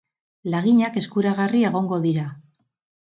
[0.53, 2.25] Laginak eskuragarri egongo dira.